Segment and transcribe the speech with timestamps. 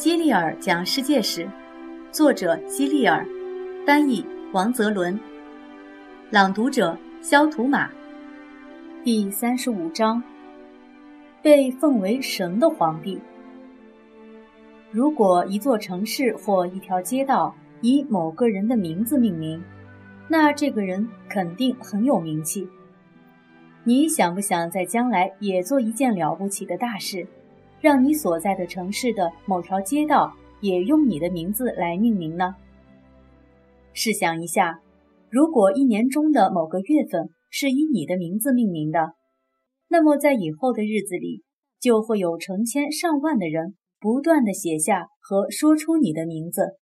[0.00, 1.46] 希利尔讲世界史，
[2.10, 3.22] 作者希利尔，
[3.84, 5.20] 翻译王泽伦，
[6.30, 7.90] 朗读者肖图马。
[9.04, 10.22] 第三十五章：
[11.42, 13.20] 被奉为神的皇帝。
[14.90, 19.62] 如果一座城市或一条街道以某个人的名字命名，
[20.28, 22.66] 那这个人肯定很有名气。
[23.84, 27.26] 你想不想在将来也做一件了不起的大事？
[27.80, 32.54] 让你所在的城市的某条街道也用你的名字来命名呢？
[33.94, 34.82] 试想一下，
[35.30, 39.14] 如果一年中的某个月份是以你的名字命名的，
[39.88, 41.42] 那么在以后的日子里，
[41.80, 46.76] 就会有成千上万的人不断的写下和说出你的名字。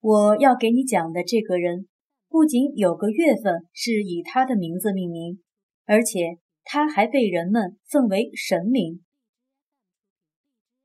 [0.00, 1.86] 我要给你讲的这个人，
[2.28, 5.40] 不仅有个月份是以他的名字命名，
[5.86, 6.38] 而且。
[6.70, 9.02] 他还被人们奉为神灵。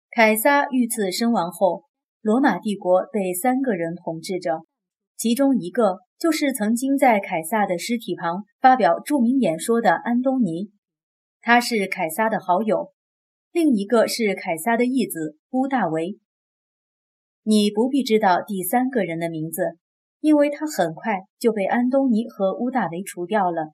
[0.10, 1.84] 凯撒遇刺身亡后，
[2.22, 4.62] 罗马帝国被三个人统治着，
[5.18, 10.72] 其中一个就是曾经在凯撒的尸体旁发表著名演说的安东尼，
[11.42, 12.94] 他是凯撒的好友；
[13.52, 16.18] 另一个是凯撒的义子乌大维。
[17.44, 19.78] 你不必知道第三个人的名字，
[20.22, 23.74] 因为他很快就被安东尼和乌大维除掉了。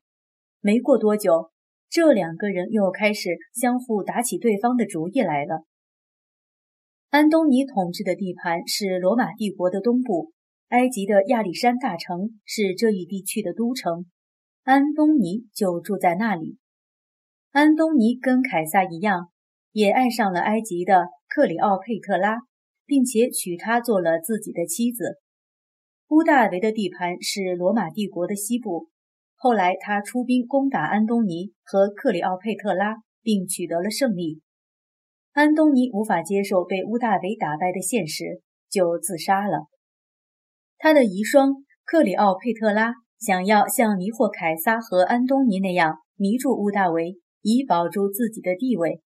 [0.59, 1.51] 没过多久。
[1.89, 5.65] 这两个人又开始相互打起对方的主意来了。
[7.09, 10.31] 安东尼统治的地盘是罗马帝国的东部，
[10.67, 14.05] 埃及的亚历山大城是这一地区的都城，
[14.61, 16.57] 安东尼就住在那里。
[17.51, 19.31] 安东尼跟凯撒一样，
[19.71, 22.41] 也爱上了埃及的克里奥佩特拉，
[22.85, 25.19] 并且娶她做了自己的妻子。
[26.09, 28.89] 乌大维的地盘是罗马帝国的西部。
[29.41, 34.41] 后来，他出兵攻打安东尼和克里奥佩特拉，并取得了胜利。
[35.31, 39.67] 安东尼无法接受被乌大维打败的现实，就自杀了。
[40.77, 48.99] 他的遗孀克里奥佩特拉想要像迷惑凯撒和安东尼那样迷住乌大维，以保住自己的地位。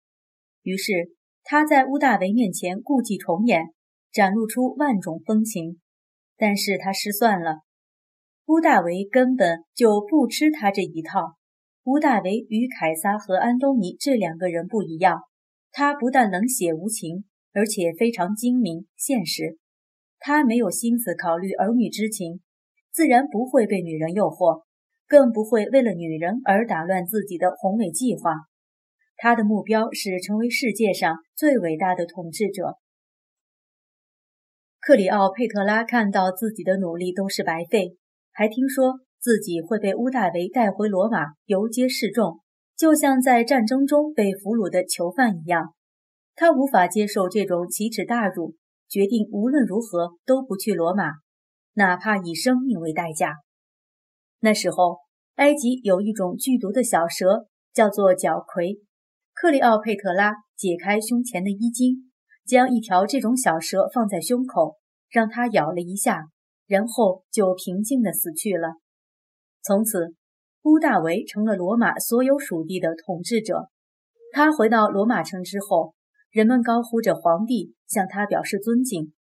[0.63, 1.11] 于是，
[1.43, 3.65] 他在乌大维面前故伎重演，
[4.13, 5.81] 展露出万种风情。
[6.37, 7.63] 但是他失算了。
[8.51, 11.37] 乌大维根本就不吃他这一套。
[11.85, 15.21] 乌大维与凯撒和安东尼这两个人不一样，
[15.71, 19.57] 他不但冷血无情，而且非常精明现实。
[20.19, 22.41] 他没有心思考虑儿女之情，
[22.91, 24.65] 自然不会被女人诱惑，
[25.07, 28.33] 更不会为了女人而打乱自己的宏伟计划。
[29.17, 32.79] 他的目标是成为世界上最伟大的统治者。
[34.81, 37.97] 克里奥佩特拉看到自己的努力都是白费。
[38.41, 42.41] 还听说自己会被乌大维带回罗马游街示众，
[42.75, 45.75] 就像在战争中被俘虏的囚犯一样。
[46.35, 48.55] 他无法接受这种奇耻大辱，
[48.89, 51.11] 决定无论如何都不去罗马，
[51.75, 53.35] 哪怕以生命为代价。
[54.39, 55.01] 那时候，
[55.35, 58.79] 埃及有一种剧毒的小蛇，叫做角葵。
[59.35, 62.11] 克里奥佩特拉解开胸前的衣襟，
[62.47, 64.77] 将一条这种小蛇放在胸口，
[65.11, 66.29] 让它咬了一下。
[66.71, 68.75] 然后就平静地死去了。
[69.61, 70.15] 从此，
[70.63, 73.71] 乌大维成了罗马所有属地的统治者。
[74.31, 75.95] 他回到罗马城之后，
[76.31, 79.13] 人们高呼着“皇帝”，向他表示尊敬。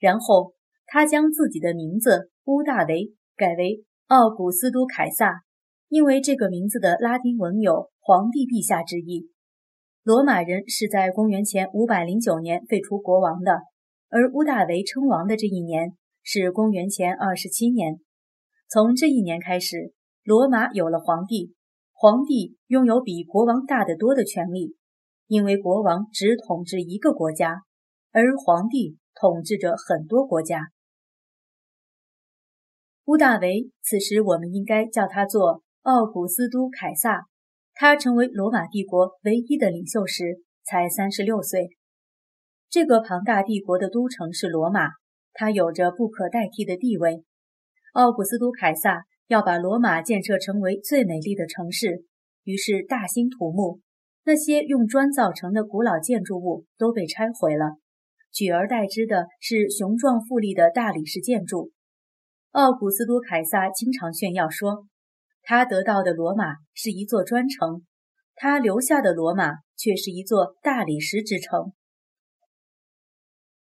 [0.00, 0.54] 然后，
[0.86, 5.42] 他将自己的名字乌大维改为奥古斯都凯撒，
[5.88, 9.30] 因为这个名字的拉丁文有“皇帝陛下”之意。
[10.02, 13.60] 罗马人是在公元前五百零九年废除国王的，
[14.10, 15.92] 而乌大维称王的这一年。
[16.30, 18.00] 是公元前二十七年，
[18.68, 21.54] 从这一年开始，罗马有了皇帝。
[21.94, 24.76] 皇帝拥有比国王大得多的权利，
[25.26, 27.62] 因为国王只统治一个国家，
[28.12, 30.68] 而皇帝统治着很多国家。
[33.06, 37.22] 乌大维，此时我们应该叫他做奥古斯都凯撒。
[37.72, 41.70] 他成为罗马帝国唯一的领袖时才三十六岁。
[42.68, 44.90] 这个庞大帝国的都城是罗马。
[45.38, 47.22] 他有着不可代替的地位。
[47.92, 52.04] 奥古斯都凯撒要把罗马建设成为最美丽的城市，
[52.42, 53.78] 于是大兴土木，
[54.24, 57.76] 那些用砖造成的古老建筑物都被拆毁了，
[58.32, 61.70] 取而代之的是雄壮富丽的大理石建筑。
[62.50, 64.86] 奥古斯都凯撒经常炫耀说，
[65.42, 67.84] 他得到的罗马是一座砖城，
[68.34, 71.72] 他留下的罗马却是一座大理石之城。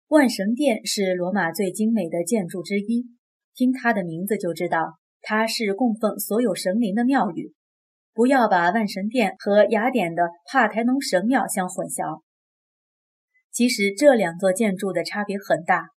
[0.08, 3.08] 万神殿是罗马最精美的建筑之一，
[3.56, 7.54] 听它的名字就知道它是供奉所有神灵的庙宇。
[8.14, 12.22] 不要把万神殿和雅典的帕台农神庙相混淆。
[13.52, 15.88] 其实这两座建筑的差别很大。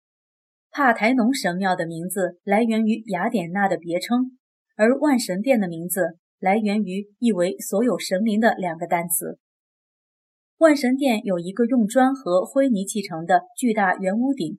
[0.71, 4.39] 帕台农神庙的名字来源于雅典娜的别称，
[4.75, 9.39] 而万神殿的名字来源于意为所有神灵的两个单词。
[10.59, 14.59] 万神殿有一个用砖和灰泥砌成的巨大圆屋顶，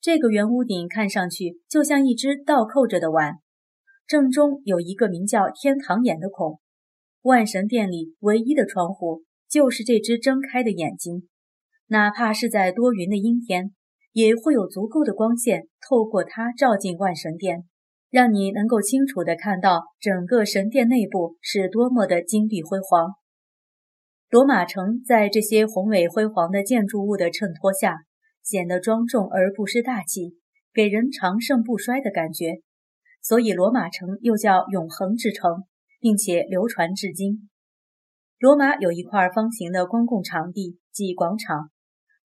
[0.00, 3.34] 这个圆屋顶看上去就像一只倒扣着的碗，
[4.04, 6.58] 正中有一个名叫天堂眼的孔。
[7.22, 11.28] 万神殿里唯一的窗户就是这只睁开的眼睛，
[11.86, 13.72] 哪怕是在多云的阴天。
[14.12, 17.64] 也会有足够的光线透过它照进万神殿，
[18.10, 23.12] 让你能够清楚地看到整个神殿内部是多么的金碧辉煌。
[24.30, 28.00] 罗马城在这些宏伟辉煌的建筑物的衬托下，
[28.42, 30.36] 显得庄重而不失大气，
[30.74, 32.60] 给人长盛不衰的感觉。
[33.22, 35.64] 所以，罗马城又叫永恒之城，
[35.98, 37.48] 并且流传至今。
[38.38, 41.70] 罗马有一块方形的公共场地，即广场，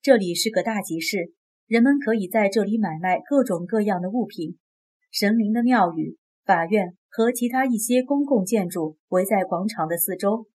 [0.02, 1.32] 这里是个大集市。
[1.68, 4.58] 人们可以在这里买卖各种各样的物品。
[5.10, 10.48] 神灵的庙宇、法院和其他一些公共建筑围在广场的四周。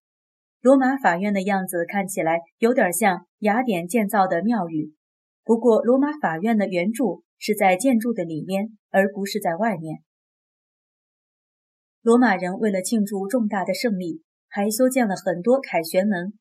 [0.61, 4.93] 罗马法院的样子看起来有点像雅典建造的庙宇，
[5.45, 10.03] 不过罗马法院的圆柱是在建筑的里面，而不是在外面。
[12.01, 16.33] 罗马人为了庆祝重大的胜利，还修建了很多凯旋门。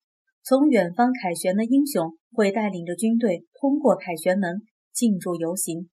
[0.43, 4.63] 从远方凯旋的英雄会带领着军队通过凯旋门
[4.93, 5.91] 进驻游行。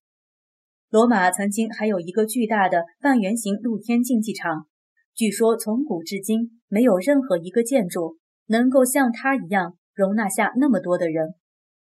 [0.88, 4.66] 罗马曾经还有一个巨大的半圆形露天竞技场，
[5.14, 11.34] 据说从古至今没有任何一个建筑能够像它一样容纳下那么多的人。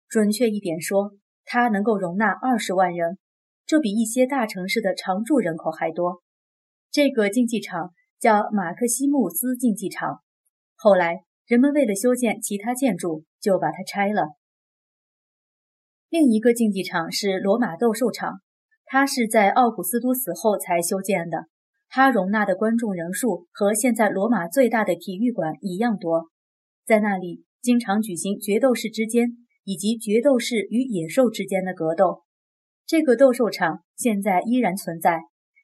[0.08, 1.12] 准确一点说，
[1.44, 3.18] 它能够容纳二十万人，
[3.66, 6.22] 这比一些大城市的常住人口还多。
[6.90, 10.22] 这个竞技场叫马克西穆斯竞技场，
[10.74, 11.24] 后来。
[11.48, 14.34] 人们为了修建其他建筑，就把它拆了。
[16.10, 18.42] 另一个竞技场是罗马斗兽场，
[18.84, 21.46] 它是在奥古斯都死后才修建的。
[21.88, 26.28] 它容纳的观众人数和现在罗马最大的体育馆一样多，
[26.84, 29.28] 在那里经常举行决斗士之间
[29.64, 32.22] 以及决斗士与野兽之间的格斗。
[32.86, 35.20] 这个斗兽场现在依然存在，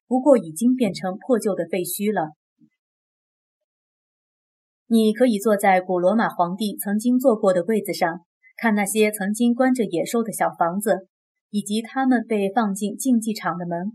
[0.07, 2.33] 不过已经变成破旧的废墟了。
[4.87, 8.21] 你可以坐在古罗马皇帝曾经坐过的柜子上，
[8.59, 11.09] 看那些曾经关着野兽的小房子，
[11.51, 13.93] 以及他们被放进竞技场的门，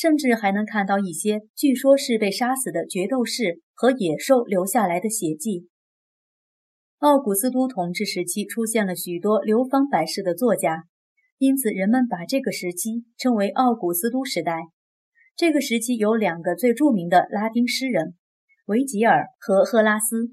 [0.00, 5.68] 甚至还能看到一些据说是被杀死的决斗士和野兽留下来的血迹。
[7.00, 10.84] 奥古斯都统治时期出现了许多流芳百世的作家，
[11.36, 14.68] 因此人们把这个时期称为奥古斯都时代。
[15.36, 18.14] 这个时期有两个最著名的拉丁诗人。
[18.64, 20.30] 维吉尔和赫拉斯，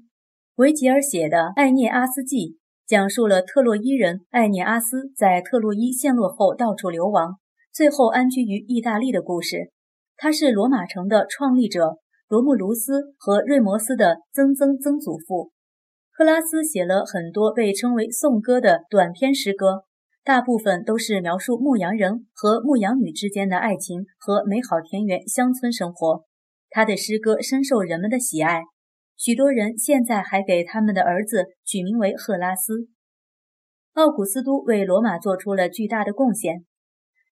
[0.54, 2.36] 维吉尔写的《艾涅阿斯记》
[2.86, 7.38] 讲述了特洛伊人艾涅阿斯在特洛伊陷落后到处流亡，
[7.72, 9.70] 最后安居于意大利的故事。
[10.16, 11.98] 他是罗马城的创立者
[12.28, 15.52] 罗慕卢斯和瑞摩斯的曾曾曾祖父。
[16.10, 19.84] 赫拉斯写了很多被称为颂歌的短篇诗歌，
[20.24, 26.24] 大部分都是描述牧羊人和牧羊女之间的爱情和美好田园乡村生活。
[26.70, 28.64] 他的诗歌深受人们的喜爱，
[29.16, 32.88] 许多人现在还给他们的儿子取名为赫拉斯。
[33.94, 36.64] 奥古斯都为罗马做出了巨大的贡献，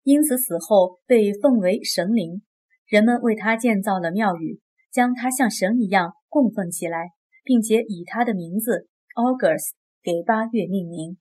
[0.07, 2.43] 因此死后被奉为神灵，
[2.87, 4.61] 人们为他建造了庙宇，
[4.93, 7.09] 将他像神一样供奉起来，
[7.43, 8.87] 并且以他的名字
[9.17, 9.73] August
[10.05, 11.19] 给八月命名。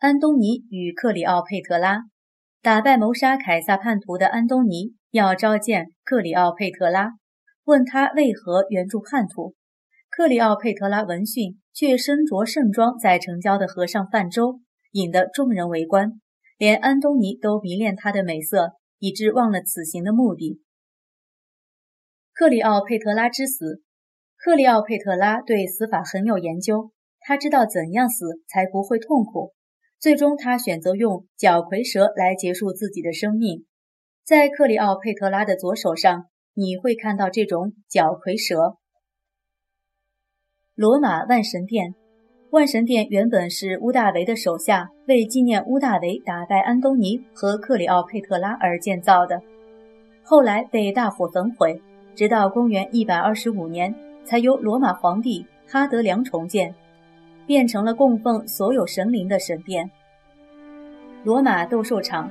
[0.00, 2.02] 安东尼与克里奥佩特拉
[2.60, 4.92] 打败谋杀凯撒叛徒的安东尼。
[5.10, 7.12] 要召见克里奥佩特拉，
[7.62, 9.54] 问他为何援助叛徒。
[10.10, 14.58] 克里奥佩特拉闻讯，却身着盛装在城郊的河上泛舟，
[14.90, 16.20] 引得众人围观。
[16.56, 20.60] 连安东尼都迷恋她的美色，以致忘了此行的目的。
[22.32, 23.82] 克里奥佩特拉之死，
[24.36, 29.52] 克里奥佩特拉对死法很有研究，他知道怎样死才不会痛苦。
[29.98, 33.64] 最终，他选择用角蝰蛇来结束自己的生命。
[34.22, 38.78] 在克里奥佩特拉的左手上，你会看到这种角蝰蛇。
[40.74, 41.94] 罗马万神殿，
[42.54, 49.42] 万神殿原本是乌大维的手下为纪念乌大维打败安东尼和克里奥佩特拉而建造的，
[50.22, 51.82] 后来被大火焚毁，
[52.14, 53.92] 直到公元一百二十五年
[54.22, 56.72] 才由罗马皇帝哈德良重建，
[57.44, 59.90] 变成了供奉所有神灵的神殿。
[61.24, 62.30] 罗马斗兽场。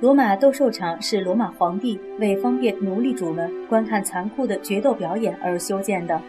[0.00, 6.20] 罗马斗兽场是罗马皇帝为方便奴隶主们观看残酷的决斗表演而修建的，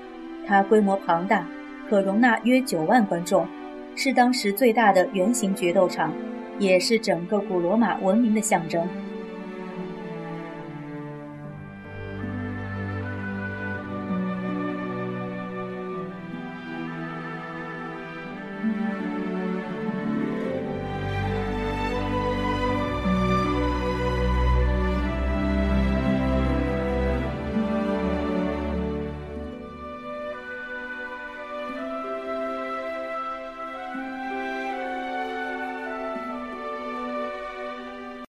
[0.46, 1.48] 它规模庞大，
[1.94, 3.48] 可容纳约九万观众。
[3.96, 6.12] 是当时最大的圆形决斗场，
[6.58, 8.88] 也是整个古罗马文明的象征。